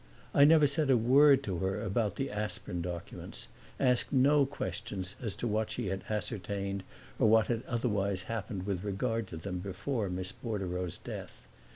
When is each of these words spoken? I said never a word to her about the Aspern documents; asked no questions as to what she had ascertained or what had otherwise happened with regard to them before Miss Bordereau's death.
I 0.33 0.39
said 0.65 0.87
never 0.87 0.93
a 0.93 0.97
word 0.97 1.43
to 1.43 1.59
her 1.59 1.79
about 1.79 2.15
the 2.15 2.31
Aspern 2.31 2.81
documents; 2.81 3.49
asked 3.79 4.11
no 4.11 4.47
questions 4.47 5.15
as 5.21 5.35
to 5.35 5.47
what 5.47 5.69
she 5.69 5.89
had 5.89 6.01
ascertained 6.09 6.81
or 7.19 7.27
what 7.29 7.45
had 7.49 7.61
otherwise 7.67 8.23
happened 8.23 8.65
with 8.65 8.83
regard 8.83 9.27
to 9.27 9.37
them 9.37 9.59
before 9.59 10.09
Miss 10.09 10.31
Bordereau's 10.31 10.97
death. 10.97 11.45